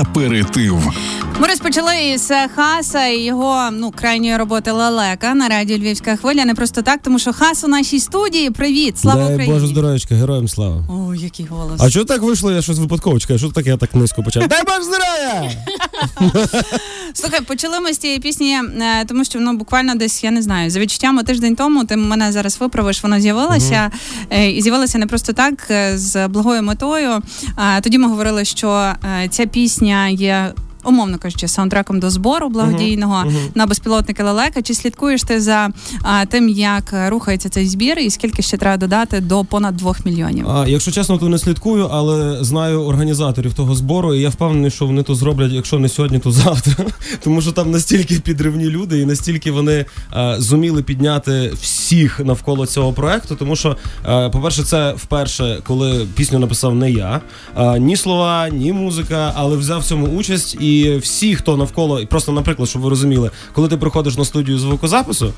[0.00, 0.74] Аперитив.
[1.40, 6.44] Ми розпочали із Хаса і його ну крайньої роботи Лелека на радіо Львівська хвиля.
[6.44, 8.50] Не просто так, тому що Хас у нашій студії.
[8.50, 9.54] Привіт, слава Дай Україні!
[9.54, 10.84] Боже здоров'ячка, героям слава.
[10.88, 11.80] О, який голос.
[11.80, 12.52] А чого так вийшло?
[12.52, 13.38] Я щось випадково чекаю.
[13.38, 14.48] Що таке я так низько почав?
[14.48, 15.50] Дай Боже здоров'я!
[17.14, 20.70] Слухай, почали ми з цієї пісні, е, тому що ну буквально десь я не знаю
[20.70, 21.84] за відчуттями тиждень тому.
[21.84, 23.02] Ти мене зараз виправиш.
[23.02, 23.90] Воно з'явилося
[24.30, 27.22] е, і з'явилося не просто так е, з благою метою.
[27.82, 30.52] Тоді ми говорили, що е, ця пісня є.
[30.84, 33.24] Умовно кажучи, саундтреком до збору благодійного
[33.54, 34.62] на безпілотники лелека.
[34.62, 35.70] Чи слідкуєш ти за
[36.02, 40.50] а, тим, як рухається цей збір, і скільки ще треба додати до понад двох мільйонів?
[40.50, 44.86] А, якщо чесно, то не слідкую, але знаю організаторів того збору, і я впевнений, що
[44.86, 46.84] вони то зроблять, якщо не сьогодні, то завтра.
[47.24, 52.92] Тому що там настільки підривні люди, і настільки вони а, зуміли підняти всіх навколо цього
[52.92, 53.36] проекту.
[53.36, 57.20] Тому що, а, по-перше, це вперше, коли пісню написав не я,
[57.54, 60.56] а, ні слова, ні музика, але взяв в цьому участь.
[60.60, 60.67] І
[61.02, 65.32] всі, хто навколо, і просто, наприклад, щоб ви розуміли, коли ти приходиш на студію звукозапису,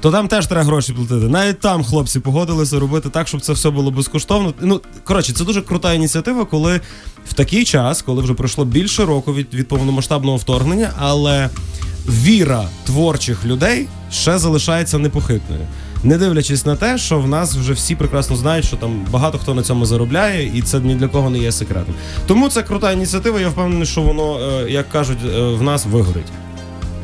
[0.00, 1.28] то там теж треба гроші платити.
[1.28, 4.54] Навіть там хлопці погодилися робити так, щоб це все було безкоштовно.
[4.60, 6.80] Ну коротше, це дуже крута ініціатива, коли
[7.28, 11.50] в такий час, коли вже пройшло більше року від, від повномасштабного вторгнення, але
[12.08, 15.66] віра творчих людей ще залишається непохитною.
[16.06, 19.54] Не дивлячись на те, що в нас вже всі прекрасно знають, що там багато хто
[19.54, 21.94] на цьому заробляє, і це ні для кого не є секретом.
[22.26, 23.40] Тому це крута ініціатива.
[23.40, 26.26] Я впевнений, що воно, е, як кажуть, е, в нас вигорить.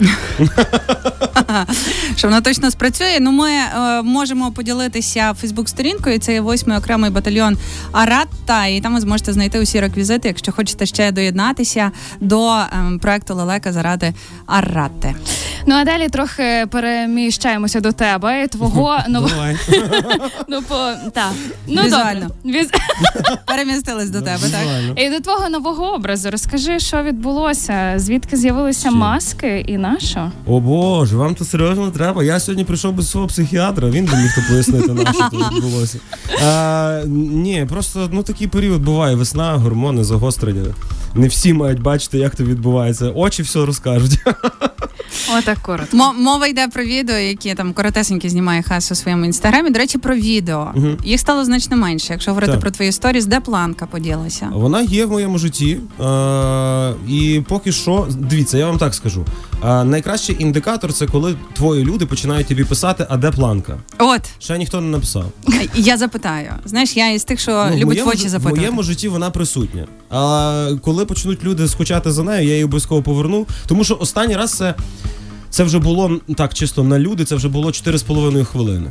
[2.17, 3.19] що вона точно спрацює.
[3.21, 6.19] Ну, ми е, можемо поділитися Фейсбук-сторінкою.
[6.19, 7.59] Це є восьмий окремий батальйон
[7.93, 12.67] Аратта, і там ви зможете знайти усі реквізити, якщо хочете ще доєднатися до е,
[13.01, 14.15] проекту Лелека заради
[14.47, 15.15] Аратти.
[15.67, 19.43] Ну а далі трохи переміщаємося до тебе і твого нового.
[20.49, 20.75] Ну, по
[21.13, 21.31] та
[21.67, 22.21] ну Візуально.
[22.21, 22.61] добре.
[22.61, 22.71] Віз...
[23.47, 24.63] Перемістились до тебе, так?
[24.97, 30.31] І до твого нового образу розкажи, що відбулося, звідки з'явилися маски і на що?
[30.47, 32.25] О Боже, вам то серйозно треба.
[32.25, 35.99] Я сьогодні прийшов без свого психіатра, він би міг то пояснити на що тут відбулося.
[37.07, 39.17] Ні, просто ну такий період буває.
[39.17, 40.75] Весна, гормони, загострення.
[41.15, 43.11] Не всі мають бачити, як це відбувається.
[43.15, 44.19] Очі все розкажуть.
[45.39, 45.97] Отак коротко.
[45.97, 49.71] Мо- Мова йде про відео, які там коротесенькі знімає Хас у своєму інстаграмі.
[49.71, 50.71] До речі, про відео.
[50.75, 50.97] Мгм.
[51.05, 52.13] Їх стало значно менше.
[52.13, 52.61] Якщо говорити Так.
[52.61, 54.49] про твої сторіс, де планка поділася?
[54.53, 55.79] Вона є в моєму житті.
[56.01, 59.25] А, і поки що, дивіться, я вам так скажу.
[59.63, 63.79] А, найкращий індикатор це коли твої люди починають тобі писати, а де планка.
[63.99, 65.25] От Ще ніхто не написав.
[65.75, 66.53] я запитаю.
[66.65, 69.87] Знаєш, я із тих, що Ну, любить в очі ж- В моєму житті вона присутня.
[70.13, 73.47] А коли почнуть люди скучати за нею, я її обов'язково поверну.
[73.67, 74.75] Тому що останній раз це,
[75.51, 78.91] це вже було так чисто на люди, це вже було 4,5 хвилини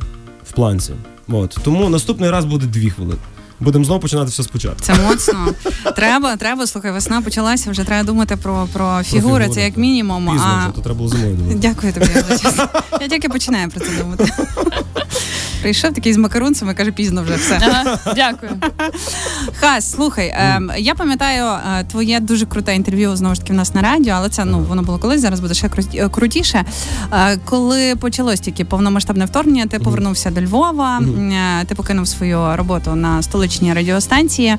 [0.49, 0.93] в планці.
[1.27, 1.57] От.
[1.63, 3.17] Тому наступний раз буде 2 хвилини.
[3.59, 4.79] Будемо знову починати все спочатку.
[4.81, 5.47] Це моцно.
[5.95, 6.67] Треба, треба.
[6.67, 7.71] Слухай, весна почалася.
[7.71, 9.21] Вже треба думати про, про фігури.
[9.21, 10.25] фігури, Це як мінімум.
[10.31, 11.57] Пізно а вже, то треба було зимою думати.
[11.61, 12.07] дякую тобі.
[13.01, 14.31] Я тільки починаю про це думати.
[15.61, 17.59] Прийшов такий з макарунцями, каже, пізно вже все.
[17.61, 18.51] Ага, дякую.
[19.59, 21.45] Хас, слухай, е, я пам'ятаю
[21.79, 24.59] е, твоє дуже круте інтерв'ю знову ж таки в нас на радіо, але це ну
[24.59, 26.65] воно було колись, зараз буде ще кру- е, крутіше.
[27.13, 30.99] Е, коли почалось тільки повномасштабне вторгнення, ти повернувся до Львова,
[31.61, 34.55] е, ти покинув свою роботу на столичній радіостанції.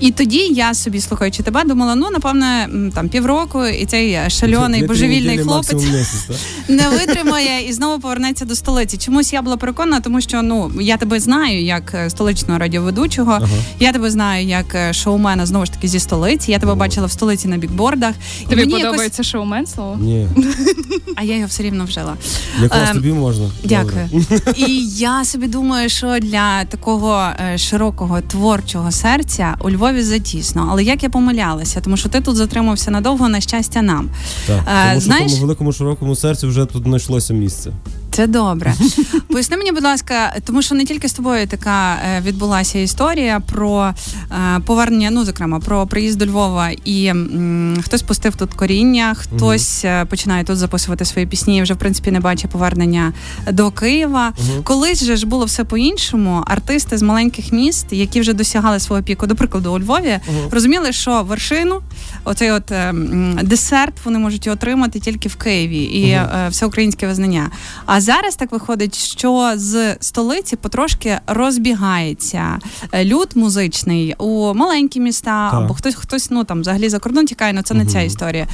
[0.00, 4.68] І тоді я собі слухаючи тебе, думала, ну напевне, м, там півроку, і цей шальоний
[4.80, 6.36] Дві-три божевільний неділі, хлопець максимум місяць, так?
[6.68, 8.96] не витримає і знову повернеться до столиці.
[8.98, 13.32] Чомусь я була переконана, тому що ну я тебе знаю як е, столичного радіоведучого.
[13.32, 13.48] Ага.
[13.80, 16.50] Я тебе знаю як е, шоумена знову ж таки зі столиці.
[16.50, 16.76] Я тебе О.
[16.76, 18.14] бачила в столиці на бікбордах.
[18.48, 19.96] Тобі мені якось- шоумен слово?
[20.00, 20.28] Ні,
[21.16, 22.14] а я його все рівно вжила.
[22.62, 23.50] якраз Ем, тобі можна.
[23.64, 24.08] Дякую.
[24.12, 24.52] Добре.
[24.56, 30.68] І я собі думаю, що для такого е, широкого творчого серця у Львові затісно.
[30.70, 34.10] Але як я помилялася, тому що ти тут затримався надовго, на щастя, нам.
[34.46, 37.72] Так, тому що знаєш- тому великому широкому серцю вже тут знайшлося місце.
[38.12, 38.74] Це добре.
[39.28, 43.94] Поясни мені, будь ласка, тому що не тільки з тобою така е, відбулася історія про
[44.30, 49.84] е, повернення, ну зокрема про приїзд до Львова, і м, хтось пустив тут коріння, хтось
[49.84, 51.56] е, починає тут записувати свої пісні.
[51.58, 53.12] і Вже в принципі не бачить повернення
[53.52, 54.32] до Києва.
[54.64, 56.42] Колись же ж було все по-іншому.
[56.46, 60.18] Артисти з маленьких міст, які вже досягали свого піку, до прикладу, у Львові,
[60.50, 61.80] розуміли, що вершину,
[62.24, 66.20] оцей от м, десерт, вони можуть отримати тільки в Києві і
[66.50, 67.50] всеукраїнське визнання.
[67.86, 72.58] А зараз так виходить, що з столиці потрошки розбігається
[72.92, 75.60] е, люд музичний у маленькі міста, Так.
[75.60, 78.46] або хтось хтось ну там взагалі за кордон тікає, але це не ця історія.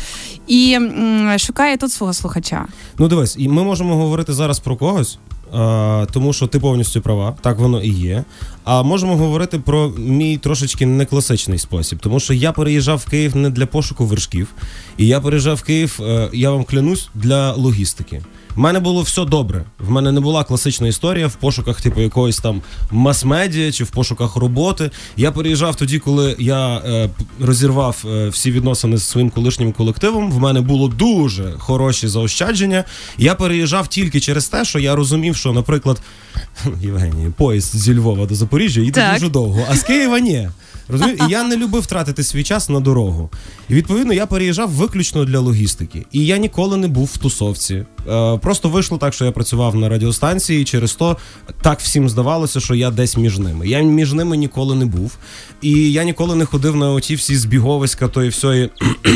[0.46, 2.66] І м, шукає тут свого слухача.
[2.98, 5.18] Ну дивись, і ми можемо говорити зараз про когось,
[5.54, 8.24] а, тому що ти повністю права, так воно і є.
[8.64, 13.36] А можемо говорити про мій трошечки не класичний спосіб, тому що я переїжджав в Київ
[13.36, 14.48] не для пошуку вершків,
[14.96, 18.22] і я переїжджав в Київ, е, я вам клянусь, для логістики.
[18.58, 19.64] В мене було все добре.
[19.78, 24.37] В мене не була класична історія в пошуках, типу, якоїсь там мас-медіа чи в пошуках
[24.37, 24.90] роботи.
[25.16, 27.10] Я переїжджав тоді, коли я е,
[27.40, 30.32] розірвав е, всі відносини з своїм колишнім колективом.
[30.32, 32.84] В мене було дуже хороші заощадження.
[33.19, 36.00] Я переїжджав тільки через те, що я розумів, що, наприклад,
[36.82, 39.14] Євгеній, поїзд зі Львова до Запоріжжя їде Так.
[39.14, 40.49] дуже довго, а з Києва ні.
[40.88, 41.19] Розумію?
[41.29, 43.31] І я не любив втратити свій час на дорогу.
[43.69, 46.06] І відповідно я переїжджав виключно для логістики.
[46.12, 47.85] І я ніколи не був в тусовці.
[48.08, 51.17] Е, просто вийшло так, що я працював на радіостанції, і через то
[51.62, 53.69] так всім здавалося, що я десь між ними.
[53.69, 55.19] Я між ними ніколи не був.
[55.62, 58.70] І я ніколи не ходив на оті всі збіговиська тої всієї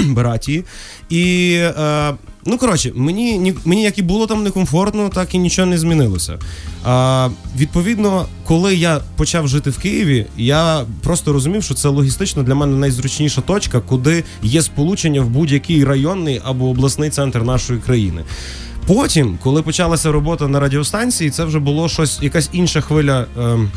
[0.06, 0.64] братії.
[1.08, 2.14] І е,
[2.46, 6.38] ну коротше, мені ні, мені як і було там некомфортно, так і нічого не змінилося.
[6.84, 12.54] А, відповідно, коли я почав жити в Києві, я просто розумів, що це логістично для
[12.54, 18.24] мене найзручніша точка, куди є сполучення в будь-який районний або обласний центр нашої країни.
[18.86, 23.26] Потім, коли почалася робота на радіостанції, це вже було щось, якась інша хвиля.
[23.38, 23.70] ем,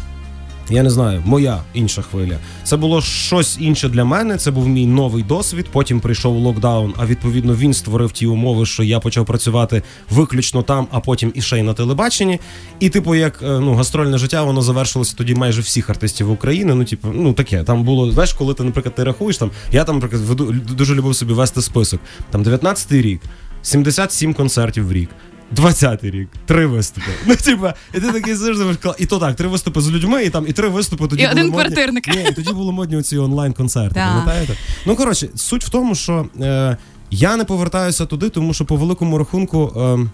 [0.69, 2.37] я не знаю, моя інша хвиля.
[2.63, 4.37] Це було щось інше для мене.
[4.37, 5.65] Це був мій новий досвід.
[5.71, 6.93] Потім прийшов локдаун.
[6.97, 11.41] А відповідно він створив ті умови, що я почав працювати виключно там, а потім і
[11.41, 12.39] ще й на телебаченні.
[12.79, 16.75] І, типу, як е, ну гастрольне життя, воно завершилося тоді майже всіх артистів України.
[16.75, 17.63] Ну, типу, ну таке.
[17.63, 19.51] Там було, знаєш, коли ти, наприклад, ти рахуєш там.
[19.71, 21.99] Я там, наприклад, веду дуже любив собі вести список.
[22.29, 23.21] Там 19-й рік,
[23.61, 25.09] 77 концертів в рік.
[25.55, 27.07] 20-й рік, три виступи.
[27.25, 28.95] Ну, типа, і ти такий «Кла-».
[28.99, 31.37] і то так, три виступи з людьми, і там і три виступи тоді І один
[31.37, 31.51] модні.
[31.51, 32.07] квартирник.
[32.07, 33.93] Ні, і тоді були модні оці онлайн-концерти.
[33.93, 34.07] Да.
[34.07, 34.53] Пам'ятаєте?
[34.85, 36.77] Ну коротше, суть в тому, що е,
[37.11, 40.09] я не повертаюся туди, тому що по великому рахунку е,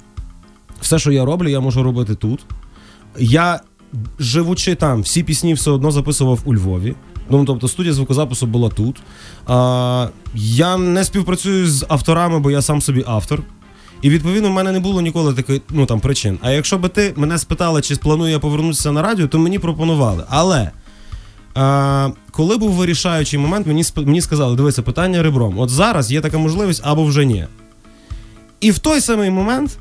[0.81, 2.45] все, що я роблю, я можу робити тут.
[3.19, 3.59] Я,
[4.19, 6.95] живучи там, всі пісні все одно записував у Львові.
[7.29, 9.01] Ну, тобто студія звукозапису була тут.
[9.47, 13.43] А, я не співпрацюю з авторами, бо я сам собі автор.
[14.01, 16.37] І відповідно в мене не було ніколи такої ну там причин.
[16.41, 20.23] А якщо би ти мене спитала, чи планую я повернутися на радіо, то мені пропонували.
[20.29, 20.71] Але
[21.55, 25.59] а, коли був вирішаючий момент, мені мені сказали, дивися, питання ребром.
[25.59, 27.45] От зараз є така можливість або вже ні.
[28.61, 29.77] І в той самий момент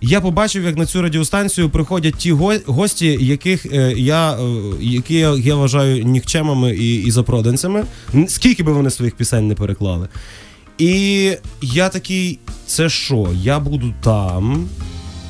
[0.00, 4.36] я побачив, як на цю радіостанцію приходять ті го- гості, яких е, я, е,
[4.80, 7.84] які я, я вважаю нікчемами і, і запроданцями,
[8.28, 10.08] скільки би вони своїх пісень не переклали.
[10.78, 11.32] І
[11.62, 13.28] я такий, це що?
[13.34, 14.68] Я буду там,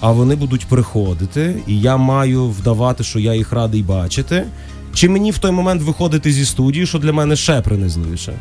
[0.01, 4.47] а вони будуть приходити, і я маю вдавати, що я їх радий бачити.
[4.95, 8.35] Чи мені в той момент виходити зі студії, що для мене ще принизливіше?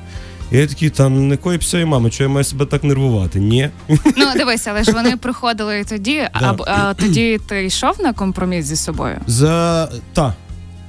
[0.51, 3.39] І я такий, там не якої псої мами, що я маю себе так нервувати?
[3.39, 3.69] Ні.
[4.17, 8.65] Ну дивись, але ж вони приходили і тоді, а, а тоді ти йшов на компроміс
[8.65, 9.17] зі собою.
[9.27, 10.33] За та,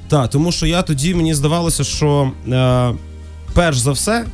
[0.08, 2.93] та, тому що я тоді мені здавалося, що е,
[3.55, 4.25] перш за все.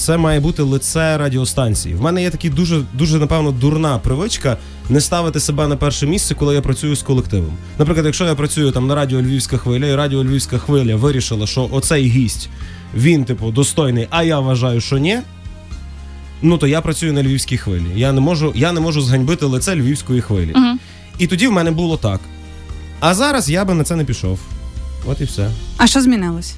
[0.00, 1.94] Це має бути лице радіостанції.
[1.94, 4.56] В мене є такі дуже, дуже напевно дурна привичка
[4.88, 7.52] не ставити себе на перше місце, коли я працюю з колективом.
[7.78, 11.68] Наприклад, якщо я працюю там на радіо Львівська хвиля, і радіо Львівська хвиля вирішила, що
[11.72, 12.48] оцей гість
[12.94, 15.18] він, типу, достойний, а я вважаю, що ні.
[16.42, 17.86] Ну то я працюю на львівській хвилі.
[17.96, 20.52] Я не можу, я не можу зганьбити лице львівської хвилі.
[20.54, 20.78] Угу.
[21.18, 22.20] І тоді в мене було так.
[23.00, 24.38] А зараз я би на це не пішов.
[25.06, 25.50] От і все.
[25.76, 26.54] А що змінилось?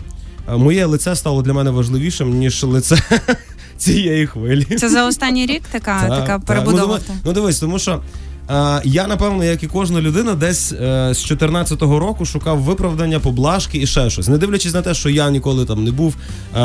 [0.47, 2.97] А Моє лице стало для мене важливішим, ніж лице
[3.77, 4.65] цієї хвилі.
[4.65, 6.45] Це за останній рік така, Та, така та.
[6.47, 6.87] перебудова.
[6.87, 8.01] Ну, диви- ну дивись, тому що е,
[8.85, 13.87] я, напевно, як і кожна людина, десь е, з 14-го року шукав виправдання, поблажки і
[13.87, 14.29] ще щось.
[14.29, 16.59] Не дивлячись на те, що я ніколи там не був е,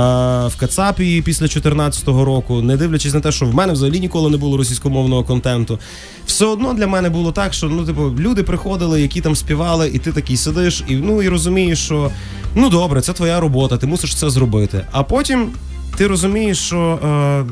[0.47, 4.37] в Кацапі після 14-го року, не дивлячись на те, що в мене взагалі ніколи не
[4.37, 5.79] було російськомовного контенту.
[6.25, 9.99] Все одно для мене було так, що ну, типу, люди приходили, які там співали, і
[9.99, 12.11] ти такий сидиш, і ну і розумієш, що
[12.55, 14.85] ну добре, це твоя робота, ти мусиш це зробити.
[14.91, 15.49] А потім
[15.97, 17.43] ти розумієш, що е,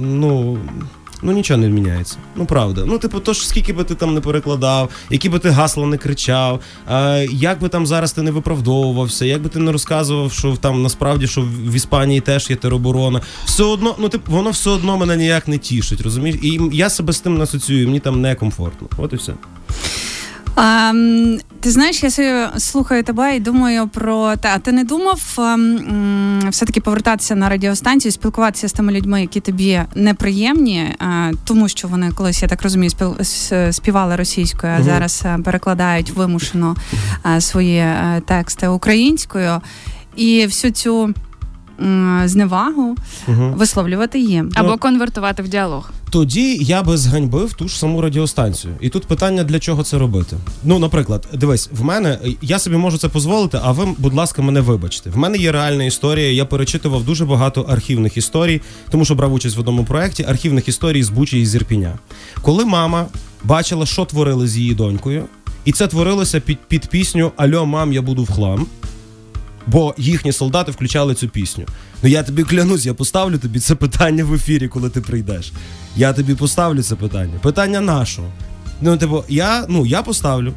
[0.00, 0.58] ну.
[1.22, 2.16] Ну нічого не міняється.
[2.36, 2.84] Ну правда.
[2.86, 5.98] Ну, типу, то ж скільки би ти там не перекладав, які би ти гасла не
[5.98, 6.60] кричав,
[6.90, 10.82] е, як би там зараз ти не виправдовувався, як би ти не розказував, що там
[10.82, 13.20] насправді що в Іспанії теж є тероборона.
[13.44, 16.38] Все одно, ну типу, воно все одно мене ніяк не тішить, розумієш?
[16.42, 18.88] І я себе з тим не асоціюю, мені там некомфортно.
[18.98, 19.32] От і все.
[20.56, 20.92] А,
[21.60, 24.50] ти знаєш, я слухаю тебе і думаю про те.
[24.54, 25.44] А ти не думав ем,
[25.76, 30.96] м, все-таки повертатися на радіостанцію, спілкуватися з тими людьми, які тобі неприємні, е,
[31.44, 32.90] тому що вони колись, я так розумію,
[33.70, 36.76] співали російською, а зараз е, перекладають вимушено
[37.36, 37.84] е, свої
[38.26, 39.60] тексти українською.
[40.16, 41.14] І всю цю
[41.80, 42.96] м, зневагу
[43.28, 43.52] Угу.
[43.56, 44.50] висловлювати їм.
[44.54, 45.90] Або конвертувати в діалог.
[46.10, 48.74] Тоді я би зганьбив ту ж саму радіостанцію.
[48.80, 50.36] І тут питання, для чого це робити.
[50.64, 54.60] Ну, наприклад, дивись, в мене я собі можу це дозволити, а ви, будь ласка, мене
[54.60, 55.10] вибачте.
[55.10, 56.32] В мене є реальна історія.
[56.32, 61.02] Я перечитував дуже багато архівних історій, тому що брав участь в одному проєкті архівних історій
[61.02, 61.98] з Бучі і з Ірпіня.
[62.42, 63.06] Коли мама
[63.44, 65.24] бачила, що творили з її донькою,
[65.64, 68.66] і це творилося під, під пісню Альо, мам, я буду в хлам.
[69.66, 71.64] Бо їхні солдати включали цю пісню.
[72.02, 75.52] Ну я тобі клянусь, я поставлю тобі це питання в ефірі, коли ти прийдеш.
[75.96, 77.38] Я тобі поставлю це питання.
[77.42, 78.28] Питання нашого.
[78.80, 80.52] Ну, типу, я, ну, я поставлю.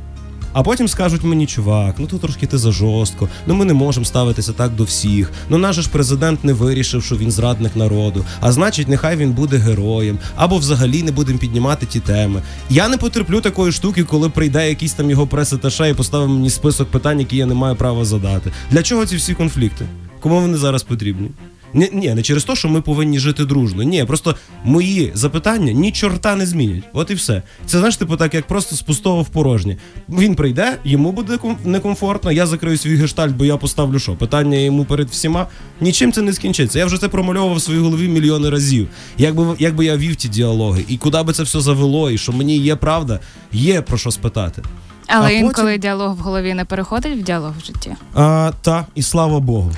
[0.54, 4.06] А потім скажуть мені, чувак, ну тут трошки ти за жорстко, ну ми не можемо
[4.06, 5.32] ставитися так до всіх.
[5.50, 8.26] Ну наш ж президент не вирішив, що він зрадник народу.
[8.40, 12.42] А значить, нехай він буде героєм, або взагалі не будемо піднімати ті теми.
[12.70, 16.88] Я не потерплю такої штуки, коли прийде якийсь там його пресеташа і поставить мені список
[16.92, 18.52] питань, які я не маю права задати.
[18.72, 19.86] Для чого ці всі конфлікти?
[20.20, 21.30] Кому вони зараз потрібні?
[21.74, 23.84] Ні, ні, не через те, що ми повинні жити дружно.
[23.84, 26.84] Ні, просто мої запитання ні чорта не змінять.
[26.94, 27.42] От і все.
[27.66, 29.78] Це знаєш, типу, так як просто з пустого в порожнє.
[30.10, 32.32] Він прийде, йому буде некомфортно.
[32.32, 34.16] Я закрию свій гештальт, бо я поставлю що?
[34.16, 35.48] Питання йому перед всіма.
[35.82, 36.80] Нічим це не скінчиться.
[36.80, 38.88] Я вже це промальовував в своїй голові мільйони разів.
[39.18, 42.58] Якби якби я вів ті діалоги, і куди би це все завело, і що мені
[42.58, 43.20] є правда,
[43.52, 44.62] є про що спитати.
[45.08, 47.92] Але А потім- інколи діалог в голові не переходить в діалог в житті.
[48.14, 49.72] А, та, і слава Богу.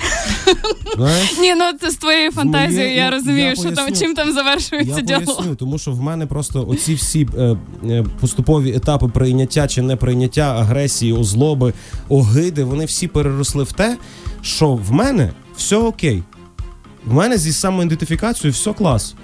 [1.40, 2.96] Ні, ну це з твоєю фантазією.
[2.96, 5.26] Я ну, розумію, що там чим там завершується Я діалог.
[5.26, 7.58] поясню, тому що в мене просто оці всі е,
[7.90, 11.74] е, поступові етапи прийняття чи неприйняття агресії, озлоби,
[12.10, 13.98] огиди, вони всі переросли в те,
[14.42, 16.24] що в мене все окей.
[17.06, 19.16] В мене зі самоідентифікацією все клас.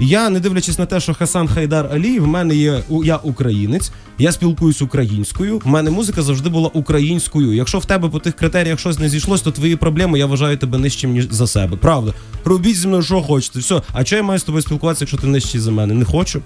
[0.00, 4.32] Я, не дивлячись на те, що Хасан Хайдар Алій, в мене є я українець, я
[4.32, 5.58] спілкуюсь українською.
[5.58, 7.52] В мене музика завжди була українською.
[7.52, 10.78] Якщо в тебе по тих критеріях щось не зійшлось, то твої проблеми я вважаю тебе
[10.78, 11.76] нижчим ніж за себе.
[11.76, 12.14] Правда,
[12.44, 13.58] робіть зі мною, що хочете.
[13.58, 13.82] Все.
[13.92, 15.94] А чого я маю з тобою спілкуватися, якщо ти нижчий за мене?
[15.94, 16.42] Не хочу.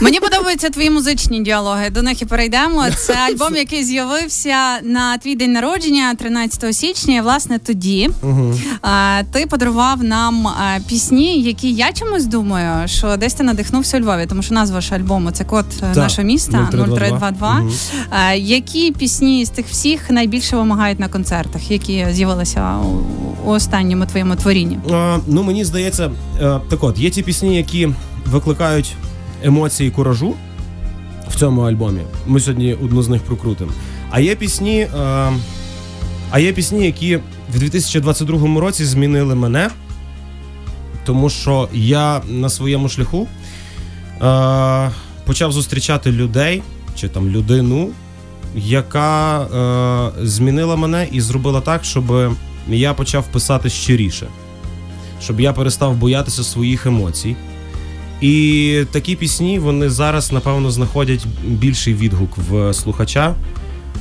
[0.00, 1.90] Мені подобаються твої музичні діалоги.
[1.90, 2.84] До них і перейдемо.
[2.96, 7.16] Це альбом, який з'явився на твій день народження, 13 січня.
[7.16, 8.54] І, власне, тоді Угу.
[9.32, 10.48] ти подарував нам
[10.88, 14.94] пісні, які я чомусь думаю, що десь ти надихнувся у Львові, тому що назва ж
[14.94, 16.96] альбому це код е, Так, нашого міста 0322.
[16.96, 17.54] 0322.
[17.54, 17.70] Мгм.
[18.36, 22.76] Які пісні з тих всіх найбільше вимагають на концертах, які з'явилися
[23.44, 24.78] у, останньому твоєму творінні?
[24.92, 26.10] А, ну мені здається,
[26.40, 27.88] е, так от є ті пісні, які
[28.26, 28.92] викликають
[29.44, 30.34] емоції куражу
[31.28, 32.00] в цьому альбомі.
[32.26, 33.72] Ми сьогодні одну з них прокрутимо.
[34.10, 34.88] А є пісні, е,
[36.30, 37.16] а є пісні, які
[37.54, 39.70] в 2022 році змінили мене,
[41.04, 43.28] тому що я на своєму шляху
[44.22, 44.90] е,
[45.26, 46.62] почав зустрічати людей
[46.96, 47.88] чи там людину,
[48.56, 52.34] яка е, змінила мене і зробила так, щоб
[52.68, 54.26] я почав писати щиріше,
[55.22, 57.36] щоб я перестав боятися своїх емоцій.
[58.20, 63.34] І такі пісні вони зараз, напевно, знаходять більший відгук в слухача.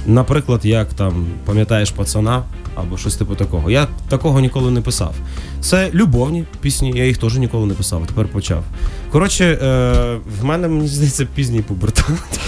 [0.07, 2.43] Наприклад, як там пам'ятаєш пацана
[2.75, 3.71] або щось типу такого.
[3.71, 5.15] Я такого ніколи не писав.
[5.61, 8.63] Це любовні пісні, я їх теж ніколи не писав, а тепер почав.
[9.11, 12.05] Коротше, е, в мене мені здається пізній пубертат.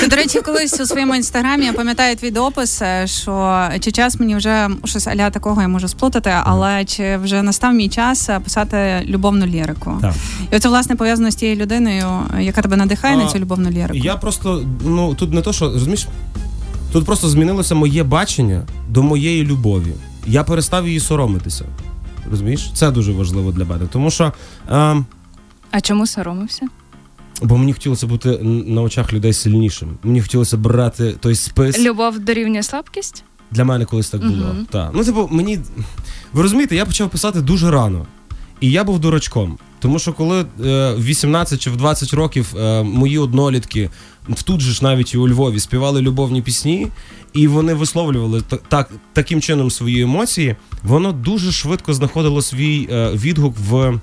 [0.00, 4.20] Ти, до речі, колись у своєму інстаграмі я пам'ятаю твій допис, е, що чи час
[4.20, 8.40] мені вже щось аля такого я можу сплутати, але чи вже настав мій час е,
[8.40, 9.98] писати любовну лірику?
[10.00, 10.14] Так.
[10.52, 12.06] І оце власне пов'язано з тією людиною,
[12.40, 13.94] яка тебе надихає на цю любовну лірику.
[13.96, 16.06] Я просто, ну тут не то, що розумієш,
[16.96, 19.92] тут просто змінилося моє бачення до моєї любові.
[20.26, 21.64] Я перестав її соромитися.
[22.30, 22.70] Розумієш?
[22.74, 23.86] Це дуже важливо для мене.
[23.92, 24.32] Тому що.
[24.70, 25.04] Е,
[25.70, 26.66] А чому соромився?
[27.42, 29.98] бо мені хотілося бути на очах людей сильнішим.
[30.02, 31.78] Мені хотілося брати той спис.
[31.78, 33.24] Любов дорівнює слабкість?
[33.50, 34.46] Для мене колись так було.
[34.46, 34.66] Мгм.
[34.70, 34.90] Так.
[34.94, 35.58] Ну, типу, мені.
[36.32, 38.06] Ви розумієте, я почав писати дуже рано.
[38.60, 39.58] І я був дурачком.
[39.78, 40.44] Тому що коли е,
[40.92, 43.90] в 18 чи в 20 років е, мої однолітки
[44.44, 46.86] тут же ж навіть і у Львові співали любовні пісні,
[47.32, 53.10] і вони висловлювали та- так, таким чином свої емоції, воно дуже швидко знаходило свій е,
[53.14, 54.00] відгук в.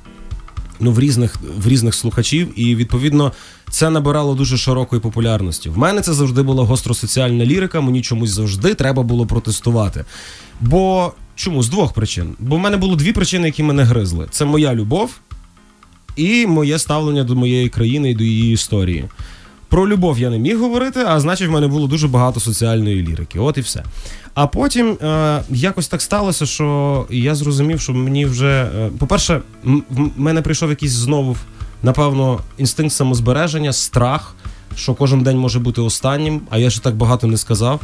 [0.80, 3.32] Ну, в різних в різних слухачів, і відповідно
[3.70, 5.70] це набирало дуже широкої популярності.
[5.70, 7.82] В мене це завжди була гостросоціальна лірика.
[7.82, 10.06] Мені чомусь завжди треба було протестувати.
[10.62, 12.36] Бо чому з двох причин?
[12.39, 15.10] Бо в мене було дві причини, які мене гризли: це моя любов
[16.15, 19.05] і моє ставлення до моєї країни і до її історії.
[19.70, 23.39] Про любов я не міг говорити, а значить, в мене було дуже багато соціальної лірики.
[23.39, 23.84] От і все.
[24.34, 28.72] А потім е, якось так сталося, що я зрозумів, що мені вже.
[28.75, 31.38] Е, по-перше, в мене прийшов якийсь знову,
[31.84, 34.36] напевно, інстинкт самозбереження, страх,
[34.75, 37.82] що кожен день може бути останнім, а я ще так багато не сказав.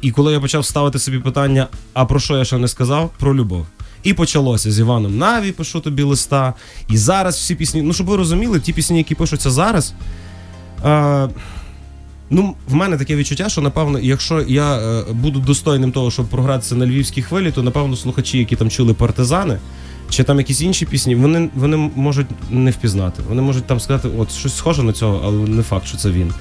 [0.00, 3.10] І коли я почав ставити собі питання, а про що я ще не сказав?
[3.18, 3.66] Про любов.
[4.06, 6.54] І почалося з Іваном Наві, пишу тобі листа.
[6.88, 7.82] І зараз всі пісні.
[7.82, 9.94] Ну, щоб ви розуміли, ті пісні, які пишуться зараз.
[10.84, 11.28] Е,
[12.30, 16.74] Ну, в мене таке відчуття, що напевно, якщо я е, буду достойним того, щоб програтися
[16.74, 19.58] на львівській хвилі, то напевно слухачі, які там чули партизани,
[20.10, 23.22] чи там якісь інші пісні, вони вони можуть не впізнати.
[23.28, 26.32] Вони можуть там сказати, от щось схоже на цього, але не факт, що це він.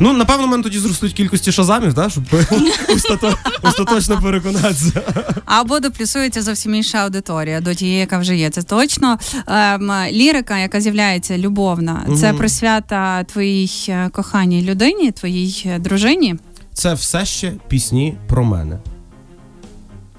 [0.00, 2.24] Ну, напевно, мене тоді зростуть кількості шазамів, да, щоб
[2.96, 5.02] остато- остаточно переконатися.
[5.44, 8.50] Або доплюсується зовсім інша аудиторія до тієї, яка вже є.
[8.50, 12.38] Це точно ем, лірика, яка з'являється любовна, це Мгм.
[12.38, 16.34] присвята твоїй е, коханій людині, твоїй е, дружині.
[16.74, 18.78] Це все ще пісні про мене.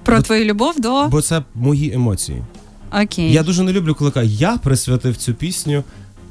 [0.03, 2.43] Про Бо- твою любов до Бо це мої емоції.
[3.03, 3.31] окей.
[3.33, 5.83] Я дуже не люблю, коли кажуть, я присвятив цю пісню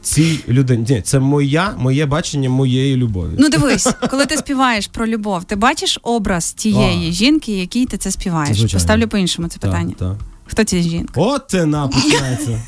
[0.02, 0.86] цій людині.
[0.88, 3.30] Ні, це моя, моє бачення моєї любові.
[3.38, 7.12] Ну дивись, коли ти співаєш про любов, ти бачиш образ тієї А.
[7.12, 8.56] жінки, якій ти це співаєш.
[8.56, 8.72] Звичайно.
[8.72, 9.94] Поставлю по-іншому це питання.
[9.98, 10.16] Так, так.
[10.46, 11.12] Хто ця жінка?
[11.20, 12.62] От ти на починається.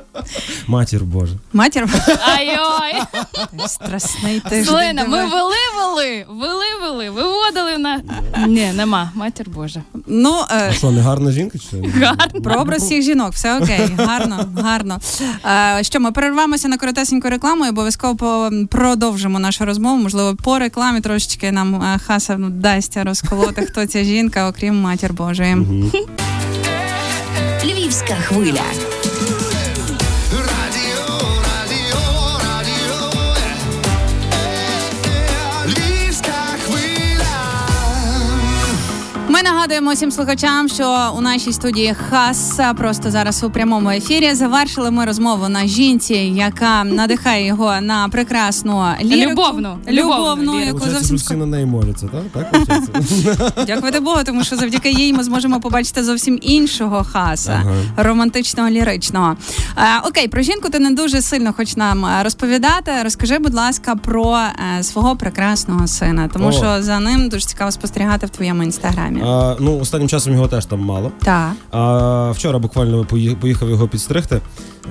[0.66, 1.34] Матір Божа.
[1.52, 1.86] Матір
[2.36, 3.02] Ай-ой!
[3.68, 4.64] страсний тиждень.
[4.64, 8.00] Слина, ми вели, вели, вели, вели, виводили на.
[8.46, 9.82] Ні, нема, матір Божа.
[10.06, 11.58] Ну, е, А що, не гарна жінка?
[11.58, 11.76] Чи?
[12.04, 12.40] Гарно.
[12.42, 14.98] Про образ всіх жінок, все окей, гарно, гарно.
[15.78, 20.02] Е, що ми перервемося на коротесеньку рекламу і обов'язково по- продовжимо нашу розмову.
[20.02, 25.12] Можливо, по рекламі трошечки нам е, Хаса ну, дасть розколоти, хто ця жінка, окрім матір
[25.12, 25.56] Божої.
[27.64, 28.62] Львівська хвиля.
[39.68, 44.34] Нагадуємо всім слухачам, що у нашій студії Хаса просто зараз у прямому ефірі.
[44.34, 49.30] Завершили ми розмову на жінці, яка надихає його на прекрасну лірику.
[49.30, 49.78] Любовну.
[49.88, 52.22] любовну, Любовну яку Получається, зовсім що всі на неї моляться, так?
[52.32, 53.66] Так, виходить?
[53.66, 57.74] Дякувати Богу, тому що завдяки їй ми зможемо побачити зовсім іншого хаса, Ага.
[57.96, 59.36] романтичного, ліричного.
[59.76, 62.92] Е, окей, про жінку ти не дуже сильно хочеш нам е, розповідати.
[63.04, 64.38] Розкажи, будь ласка, про
[64.78, 66.52] е, свого прекрасного сина, тому О.
[66.52, 69.22] що за ним дуже цікаво спостерігати в твоєму інстаграмі.
[69.24, 71.12] А, ну, останнім часом його теж там мало.
[71.22, 71.52] Так.
[71.70, 73.04] А вчора буквально
[73.40, 74.40] поїхав його підстригти.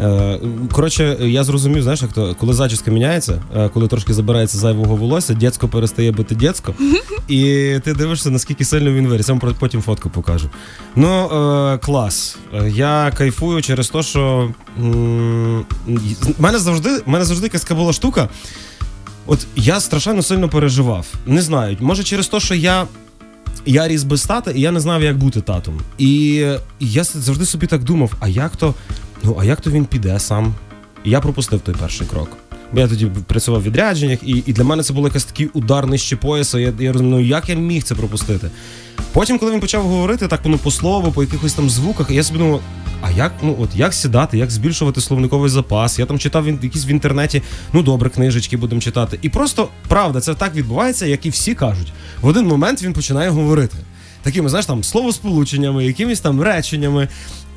[0.02, 0.40] Е,
[0.72, 5.34] Коротше, я зрозумів, знаєш, як то, коли зачіска міняється, е, коли трошки забирається зайвого волосся,
[5.34, 6.74] дєцько перестає бути дєцько,
[7.28, 7.42] і
[7.84, 9.30] ти дивишся, наскільки сильно він виріс.
[9.30, 10.50] Я вам потім фотку покажу.
[10.96, 12.38] Ну, е, клас.
[12.68, 14.50] Я кайфую через те, що
[16.40, 18.30] мене завжди, мене завжди така була штука.
[19.26, 21.08] От я страшенно сильно переживав.
[21.26, 22.86] Не знаю, може через те, що я
[23.66, 25.82] я ріс без тата, і я не знав, як бути татом.
[25.98, 26.34] І
[26.80, 28.74] я завжди собі так думав: а як то,
[29.24, 30.54] ну а як то він піде сам?
[31.04, 32.30] І я пропустив той перший крок.
[32.74, 35.88] Бо я тоді працював в відрядженнях, і, і для мене це був якийсь такий удар
[35.88, 36.60] нижче пояса.
[36.60, 38.50] Я, я розумію, ну як я міг це пропустити.
[39.14, 42.40] Потім, коли він почав говорити, так воно по слову, по якихось там звуках, я собі
[42.40, 42.62] думав,
[43.02, 46.00] а як ну от як сідати, як збільшувати словниковий запас?
[46.00, 47.42] Я там читав він якісь в інтернеті,
[47.74, 49.20] ну добре, книжечки будемо читати.
[49.22, 51.94] І просто правда, це так відбувається, як і всі кажуть.
[52.22, 53.78] В один момент він починає говорити.
[54.22, 57.08] Такими, знаєш, там словосполученнями, якимись там реченнями.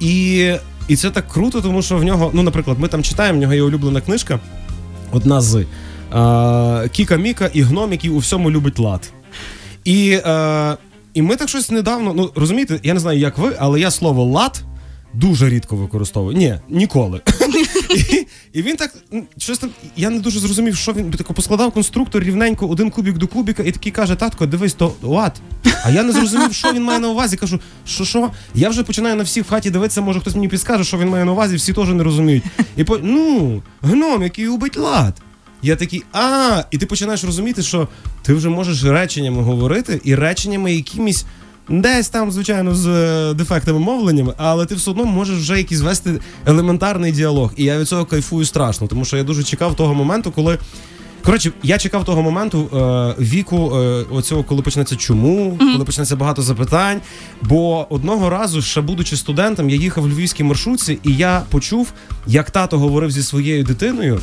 [0.01, 0.53] І,
[0.89, 3.55] і це так круто, тому що в нього, ну, наприклад, ми там читаємо, в нього
[3.55, 4.41] є улюблена книжка,
[5.13, 5.65] одна з
[6.11, 9.13] а, Кіка Міка і гном, який у всьому любить лад.
[9.85, 10.77] І, е,
[11.15, 14.25] і ми так щось недавно, ну розумієте, я не знаю, як ви, але я слово
[14.25, 14.63] лад
[15.15, 16.37] дуже рідко використовую.
[16.37, 17.21] Ні, ніколи.
[18.53, 18.95] І, він так
[19.39, 19.61] щось.
[19.97, 23.73] Я не дуже зрозумів, що він тако поскладав конструктор рівненько один кубік до кубіка, і
[23.73, 25.41] такий каже: татко, дивись, то лад.
[25.85, 27.37] А я не зрозумів, що він має на увазі.
[27.37, 28.31] Кажу, що що?
[28.55, 31.25] Я вже починаю на всіх в хаті дивитися, може хтось мені підскаже, що він має
[31.25, 32.45] на увазі, всі теж не розуміють.
[32.77, 35.23] І по ну, гном, який любить лад.
[35.63, 37.89] Я такий, а, і ти починаєш розуміти, що
[38.23, 41.25] ти вже можеш реченнями говорити, і реченнями якимись
[41.71, 46.21] десь там, звичайно, з е, дефектами мовленнями, але ти все одно можеш вже якийсь вести
[46.47, 47.53] елементарний діалог.
[47.57, 50.59] І я від цього кайфую страшно, тому що я дуже чекав того моменту, коли.
[51.25, 56.43] Коротше, я чекав того моменту е, віку, е, оцього, коли почнеться чому, коли почнеться багато
[56.43, 57.01] запитань.
[57.43, 61.93] Бо одного разу, ще будучи студентом, я їхав в львівській маршрутці, і я почув,
[62.27, 64.21] як тато говорив зі своєю дитиною.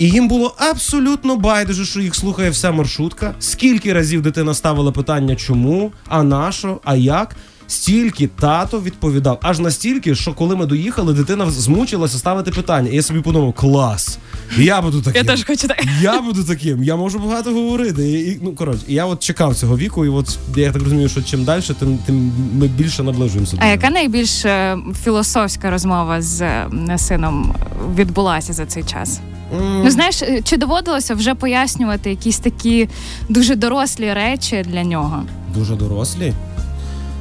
[0.00, 3.34] І їм було абсолютно байдуже, що їх слухає вся маршрутка.
[3.40, 7.36] Скільки разів дитина ставила питання, чому, а на що, а як?
[7.66, 12.88] Стільки тато відповідав, аж настільки, що коли ми доїхали, дитина змучилася ставити питання.
[12.90, 14.18] І я собі подумав, клас!
[14.58, 15.26] Я буду таким.
[15.26, 15.84] Я теж хочу так.
[16.02, 18.10] Я буду таким, я можу багато говорити.
[18.10, 21.22] І, і, ну коротше, я от чекав цього віку, і от я так розумію, що
[21.22, 23.56] чим далі, тим, тим ми більше наближуємося.
[23.60, 27.54] А яка найбільш е, філософська розмова з е, сином
[27.96, 29.20] відбулася за цей час?
[29.54, 32.88] М, Ну знаєш, е, чи доводилося вже пояснювати якісь такі
[33.28, 35.22] дуже дорослі речі для нього?
[35.54, 36.32] Дуже дорослі.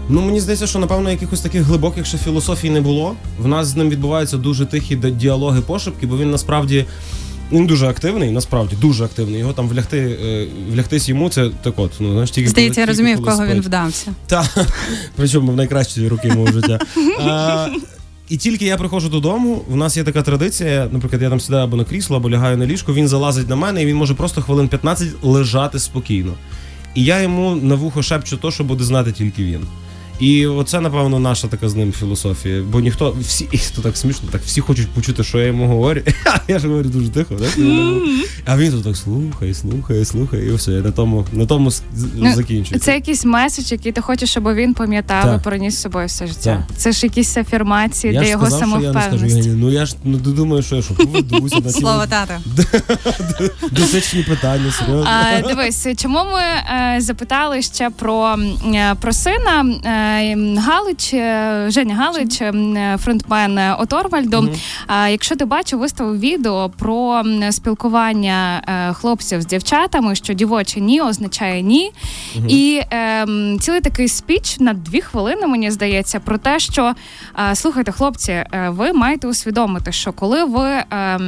[0.10, 3.16] Ну мені здається, що напевно якихось таких глибоких ще філософій не було.
[3.40, 6.86] В нас з ним відбуваються дуже тихі діалоги, пошепки, бо він насправді.
[7.52, 9.40] Він дуже активний, насправді дуже активний.
[9.40, 11.92] Його там влягти, е, влягтись йому, це так от.
[12.00, 14.12] Ну знаєш, тільки Здається, я розумію, в кого коли він вдався.
[14.28, 14.50] Та
[15.16, 16.80] причому в найкращі роки мого життя.
[17.22, 17.68] А,
[18.30, 20.90] і тільки я приходжу додому, в нас є така традиція.
[20.92, 22.94] Наприклад, я там сідаю або на крісло, або лягаю на ліжко.
[22.94, 26.34] Він залазить на мене, і він може просто хвилин 15 лежати спокійно.
[26.96, 29.62] І я йому на вухо шепчу то, що буде знати тільки він.
[30.20, 32.64] І оце, напевно, наша така з ним філософія.
[32.72, 36.02] Бо ніхто, всі, і то так смішно, так всі хочуть почути, що я йому говорю.
[36.48, 37.58] Я ж говорю дуже тихо, так?
[38.46, 40.72] А він тут так слухає, слухає, слухає, і все.
[40.72, 41.72] І на тому, на тому
[42.16, 42.86] Ну, закінчується.
[42.86, 46.66] Це якийсь меседж, який ти хочеш, щоб він пам'ятав і переніс з собою все життя.
[46.68, 46.78] Так.
[46.78, 49.50] Це ж якісь афірмації Я для ж його сказав, що я не скажу, самовпевненості.
[49.50, 52.40] Ну я ж ну ти думаєш, що я що поведуся на Слово тата.
[53.72, 55.08] дотичні питання, серйозно.
[55.48, 58.36] Дивись, чому ми е, запитали ще про,
[58.74, 60.09] е, сина е,
[60.58, 64.50] Галич, е, Женя Галич, е, фронтмен е, Оторвальду.
[64.88, 68.62] А якщо ти бачив, виставив відео про спілкування
[69.00, 71.92] хлопців з дівчатами, що дівоче ні означає ні.
[72.48, 73.26] І е,
[73.60, 76.94] цілий такий спіч на дві хвилини, мені здається, про те, що
[77.54, 81.20] слухайте, хлопці, ви маєте усвідомити, що коли ви е,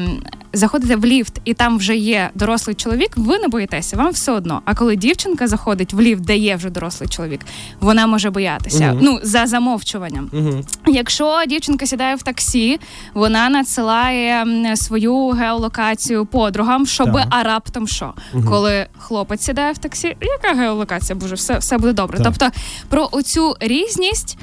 [0.54, 4.62] заходите в ліфт і там вже є дорослий чоловік, ви не боїтеся, вам все одно.
[4.66, 7.40] А коли дівчинка заходить в ліфт, де є вже дорослий чоловік,
[7.80, 8.88] вона може боятися.
[8.88, 9.00] Мгм.
[9.02, 10.30] Ну за замовчуванням.
[10.34, 10.64] Угу.
[10.88, 12.80] Якщо дівчинка сідає в таксі,
[13.14, 17.28] вона надсилає свою геолокацію подругам, щоб Так.
[17.30, 18.14] а раптом що,
[18.50, 21.20] коли хлопець сідає в таксі, яка геолокація?
[21.20, 22.18] Боже, все, все буде добре.
[22.18, 22.28] Так.
[22.28, 22.60] Тобто
[22.90, 24.38] про оцю різність,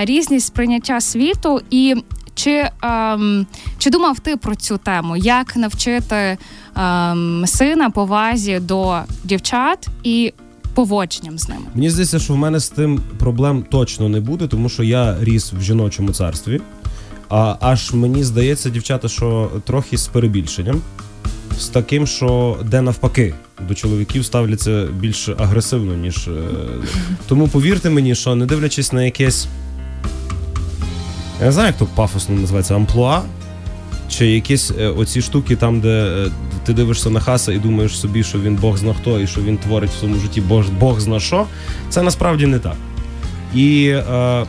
[0.00, 1.96] різність сприйняття світу і.
[2.34, 3.46] Чи, ем,
[3.78, 5.16] чи думав ти про цю тему?
[5.16, 6.38] Як навчити
[6.76, 10.32] ем, сина повазі до дівчат і
[10.74, 11.62] поводженням з ними?
[11.74, 15.52] Мені здається, що в мене з тим проблем точно не буде, тому що я ріс
[15.52, 16.60] в жіночому царстві.
[17.28, 20.80] А аж мені здається, дівчата, що трохи з перебільшенням,
[21.58, 23.34] з таким, що де навпаки
[23.68, 26.28] до чоловіків ставляться більш агресивно, ніж.
[26.28, 26.30] е,
[27.28, 29.46] Тому повірте мені, що не дивлячись на якесь.
[31.40, 33.22] Я не знаю, як то пафосно називається, амплуа.
[34.08, 36.30] Чи якісь е, оці штуки там, де е,
[36.64, 39.58] ти дивишся на хаса і думаєш собі, що він Бог зна хто і що він
[39.58, 41.46] творить в своєму житті Бог, Бог зна що,
[41.88, 42.76] це насправді не так.
[43.54, 44.44] І е,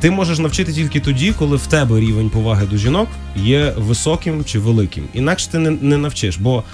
[0.00, 4.58] ти можеш навчити тільки тоді, коли в тебе рівень поваги до жінок є високим чи
[4.58, 5.04] великим.
[5.14, 6.36] Інакше ти не, не навчиш.
[6.36, 6.64] Бо,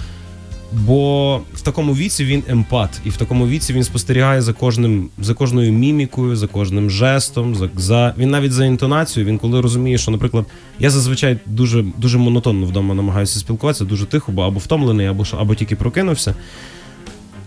[0.73, 5.33] бо в такому віці він емпат, і в такому віці він спостерігає за кожним, за
[5.33, 9.31] кожною мімікою, за кожним жестом, за, за він навіть за інтонацією.
[9.31, 10.45] Він коли розуміє, що, наприклад,
[10.79, 15.55] я зазвичай дуже дуже монотонно вдома намагаюся спілкуватися, дуже тихо, бо або втомлений, або або
[15.55, 16.35] тільки прокинувся.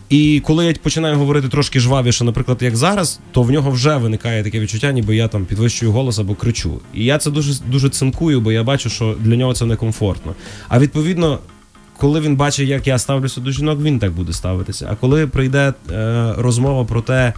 [0.08, 4.44] І коли я починаю говорити трошки жвавіше, наприклад, як зараз, то в нього вже виникає
[4.44, 6.80] таке відчуття, ніби я там підвищую голос або кричу.
[6.94, 10.34] І я це дуже дуже цинкую, бо я бачу, що для нього це некомфортно.
[10.68, 11.38] А відповідно,
[11.98, 14.88] коли він бачить, як я ставлюся до жінок, він так буде ставитися.
[14.90, 17.32] А коли прийде е, розмова про те,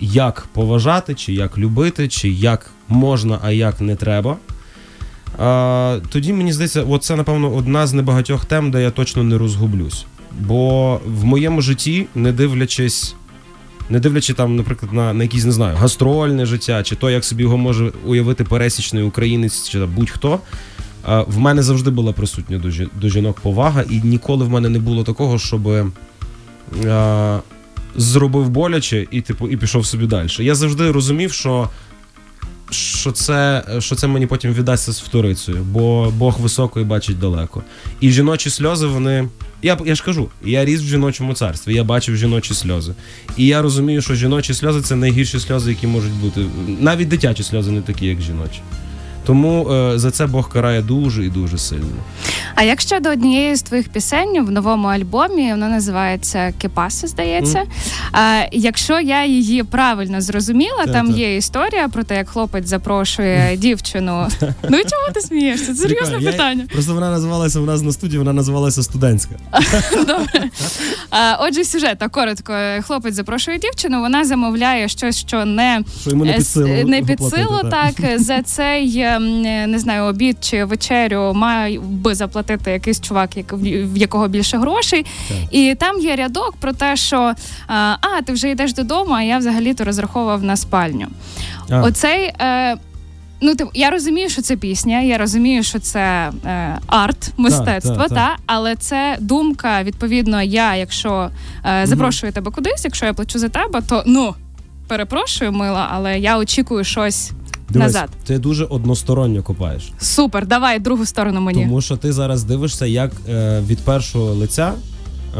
[0.00, 4.36] як поважати, чи як любити, чи як можна, а як не треба.
[5.38, 9.38] А, тоді мені здається, от це, напевно, одна з небагатьох тем, де я точно не
[9.38, 10.06] розгублюсь.
[10.40, 13.14] Бо в моєму житті, не дивлячись,
[13.90, 17.42] не дивлячись там, наприклад, на, на якісь, не знаю, гастрольне життя, чи то, як собі
[17.42, 20.40] його може уявити пересічний українець, чи будь-хто.
[21.08, 22.62] А, В мене завжди була присутня
[23.00, 25.68] до, жінок повага, і ніколи в мене не було такого, щоб
[26.88, 27.40] а,
[27.96, 30.28] зробив боляче і, типу, і пішов собі далі.
[30.38, 31.68] Я завжди розумів, що
[32.70, 37.62] що це, що це мені потім віддасться з вторицею, бо Бог високо і бачить далеко.
[38.00, 39.28] І жіночі сльози, вони.
[39.62, 42.94] Я, я ж кажу, я ріс в жіночому царстві, я бачив жіночі сльози.
[43.36, 46.44] І я розумію, що жіночі сльози це найгірші сльози, які можуть бути.
[46.80, 48.60] Навіть дитячі сльози не такі, як жіночі.
[49.28, 51.86] Тому е, за це Бог карає дуже і дуже сильно.
[52.54, 57.62] А як щодо однієї з твоїх пісень в новому альбомі, вона називається Кепаса, здається.
[58.12, 61.16] А, якщо я її правильно зрозуміла, Так, там так.
[61.16, 64.28] є історія про те, як хлопець запрошує дівчину.
[64.68, 65.66] Ну і чого ти смієшся?
[65.66, 66.64] Це серйозне Я- питання.
[66.72, 69.34] Просто вона називалася у нас на студії, вона називалася студентська.
[69.96, 70.50] Добре.
[71.40, 72.52] Отже, сюжет, так, коротко.
[72.82, 76.68] Хлопець запрошує дівчину, вона замовляє щось, що не Що йому не під Е, силу.
[76.88, 79.17] не під силу, так за цей ем,
[79.66, 85.06] не знаю, обід чи вечерю має би заплатити якийсь чувак, в якого більше грошей.
[85.28, 85.36] Так.
[85.50, 87.34] І там є рядок про те, що
[87.66, 91.06] а, а ти вже йдеш додому, а я взагалі-то розраховував на спальню.
[91.70, 91.82] А.
[91.82, 92.32] Оцей.
[92.40, 92.76] Е,
[93.40, 98.08] Ну, типу, я розумію, що це пісня, я розумію, що це е, арт, мистецтво, так,
[98.08, 98.18] так.
[98.18, 99.82] та але це думка.
[99.82, 101.30] Відповідно, я, якщо
[101.66, 104.34] е, запрошую тебе кудись, якщо я плачу за тебе, то ну
[104.88, 107.30] перепрошую, мила, але я очікую щось
[107.70, 108.08] Дивись, назад.
[108.24, 109.92] ти дуже односторонньо копаєш.
[109.98, 111.62] Супер, давай другу сторону мені.
[111.62, 114.72] Тому що ти зараз дивишся, як е, від першого лиця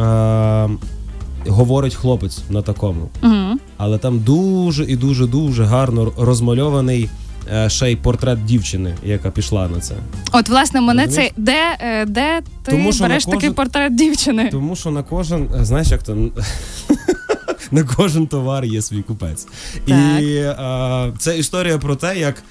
[0.01, 0.69] е,
[1.47, 3.09] говорить хлопець на такому.
[3.23, 3.59] Угу.
[3.77, 7.09] Але там дуже і дуже дуже гарно розмальований
[7.53, 9.95] е, ще й портрет дівчини, яка пішла на це.
[10.33, 11.33] От, власне, мене Розумієш?
[11.37, 14.49] це де, е, де ти Тому що на береш кожен- такий портрет дівчини?
[14.53, 16.17] Тому що на кожен, е, знаєш, як то
[17.73, 19.47] на кожен товар є свій купець.
[19.87, 22.43] І е, це історія про те, як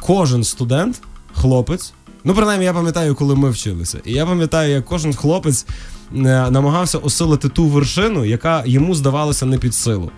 [0.00, 1.00] кожен студент,
[1.34, 1.92] хлопець.
[2.24, 3.98] Ну, принаймні, я пам'ятаю, коли ми вчилися.
[4.04, 5.66] І я пам'ятаю, як кожен хлопець
[6.12, 6.16] е,
[6.50, 10.10] намагався осилити ту вершину, яка йому здавалася не під силу.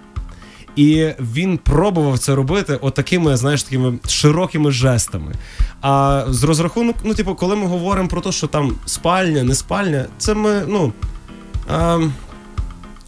[0.76, 5.32] І він пробував це робити отакими, знаєш, такими широкими жестами.
[5.80, 10.06] А з розрахунок, ну, типу, коли ми говоримо про те, що там спальня, не спальня,
[10.18, 10.92] це ми, ну.
[11.68, 11.98] А,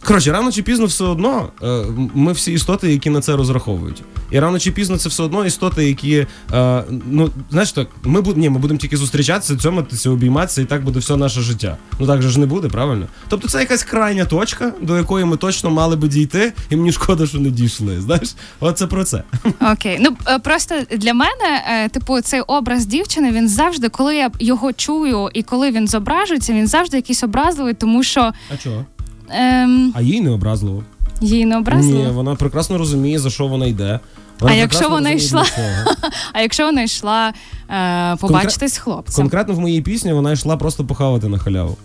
[0.03, 4.03] коротше, рано чи пізно все одно е, ми всі істоти, які на це розраховують.
[4.31, 6.27] І рано чи пізно це все одно істоти, які.
[6.53, 10.99] Е, ну, знаєш так, ми ні, ми будемо тільки зустрічатися, цьоматися, обійматися, і так буде
[10.99, 11.77] все наше життя.
[11.99, 13.07] Ну так же ж не буде, правильно?
[13.27, 17.27] Тобто це якась крайня точка, до якої ми точно мали би дійти, і мені шкода,
[17.27, 18.01] що не дійшли.
[18.01, 19.23] Знаєш, от це про це.
[19.71, 24.73] Окей, ну е, просто для мене, типу, цей образ дівчини, він завжди, коли я його
[24.73, 28.85] чую і коли він зображується, він завжди якийсь образливий, тому що А чого?
[29.33, 30.83] Ем, А їй не образливо.
[31.21, 32.03] їй не образливо.
[32.03, 33.99] Ні, вона прекрасно розуміє, за що вона йде.
[34.39, 35.45] Вона А якщо вона йшла?
[36.33, 37.33] А якщо вона йшла
[37.69, 39.15] е, побачитись з хлопцем?
[39.15, 41.77] Конкретно в моїй пісні вона йшла просто похавати на халяву.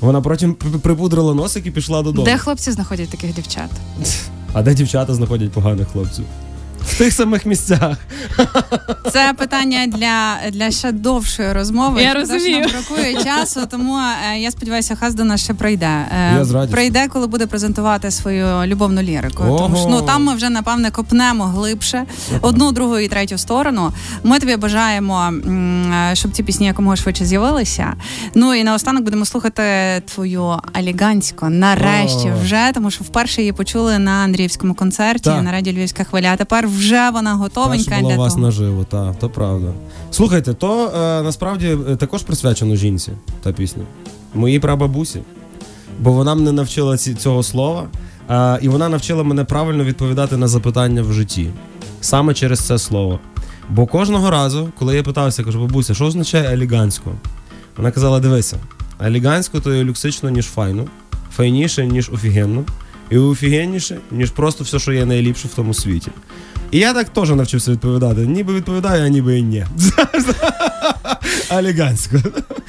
[0.00, 2.24] Вона потім припудрила носик і пішла додому.
[2.24, 3.70] Де хлопці знаходять таких дівчат?
[4.52, 6.24] А де дівчата знаходять поганих хлопців?
[6.88, 7.96] В тих самих місцях.
[9.12, 12.02] Це питання для, для ще довшої розмови.
[12.02, 12.60] Я розумію.
[12.60, 13.98] Нам бракує часу, тому
[14.32, 15.86] е, я сподіваюся, Хас до нас ще прийде.
[15.86, 19.44] Е, Я прийде, коли буде презентувати свою любовну лірику.
[19.44, 19.58] Ого.
[19.58, 22.04] Тому що ну там ми вже напевне копнемо глибше
[22.40, 23.92] одну, другу і третю сторону.
[24.24, 25.32] Ми тобі бажаємо,
[26.10, 27.94] е, щоб ці пісні якомога швидше з'явилися.
[28.34, 29.62] Ну і наостанок будемо слухати
[30.14, 31.48] твою аліганську.
[31.48, 32.40] Нарешті О.
[32.42, 35.42] вже, тому що вперше її почули на Андріївському концерті Так.
[35.42, 36.30] на радіо Львівська хвиля.
[36.32, 38.46] А тепер вже вона готовенька Та, була для вас того.
[38.46, 39.72] наживо, та, то правда.
[40.10, 43.12] Слухайте, то е, насправді також присвячено жінці,
[43.42, 43.82] та пісня.
[44.34, 45.20] Моїй прабабусі.
[46.00, 47.88] Бо вона мене навчила ці, цього слова,
[48.30, 51.50] е, і вона навчила мене правильно відповідати на запитання в житті.
[52.00, 53.20] Саме через це слово.
[53.70, 57.10] Бо кожного разу, коли я питався, кажу, бабуся, що означає елігансько?
[57.76, 58.56] Вона казала: дивися,
[59.02, 60.84] елігансько то є люксично, ніж файно,
[61.36, 62.64] файніше, ніж офігенно,
[63.10, 66.10] і офігенніше, ніж просто все, що є найліпше в тому світі.
[66.70, 68.20] І я так теж навчився відповідати.
[68.26, 69.66] Ніби відповідаю, а ніби і ні.
[71.50, 72.16] Елегантсько.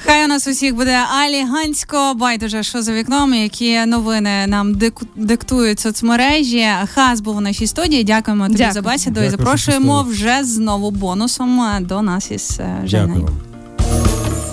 [0.06, 5.80] Хай у нас усіх буде алігансько, байдуже, що за вікном, які новини нам дику- диктують
[5.80, 6.66] соцмережі.
[6.94, 8.04] Хас був у нашій студії.
[8.04, 8.72] Дякуємо тобі Дякую.
[8.74, 10.14] за бесіду Дякую, і що запрошуємо пустили.
[10.34, 13.22] вже знову бонусом е, до нас із е, Дякую Женею.
[13.22, 13.34] вам.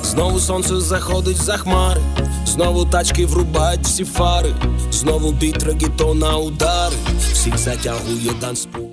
[0.03, 2.01] Знову сонце заходить за хмари,
[2.47, 4.53] знову тачки врубають всі фари,
[4.91, 6.95] знову біт регітона удари,
[7.33, 8.86] всіх затягує танцпол.